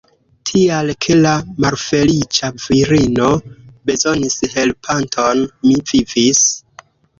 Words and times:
Tial 0.51 0.87
ke 1.05 1.17
la 1.25 1.33
malfeliĉa 1.65 2.49
virino 2.63 3.29
bezonis 3.91 4.41
helpanton, 4.57 5.47
mi 5.69 5.79
vivis. 5.93 6.45